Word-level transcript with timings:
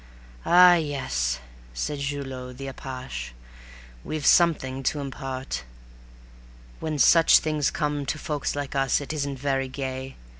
"Ah, 0.47 0.73
yes," 0.77 1.37
said 1.75 1.99
Julot 1.99 2.57
the 2.57 2.65
apache, 2.65 3.33
"we've 4.03 4.25
something 4.25 4.81
to 4.81 4.99
impart. 4.99 5.63
When 6.79 6.97
such 6.97 7.37
things 7.37 7.69
come 7.69 8.07
to 8.07 8.17
folks 8.17 8.55
like 8.55 8.73
us, 8.73 8.99
it 8.99 9.13
isn't 9.13 9.37
very 9.37 9.67
gay 9.67 10.15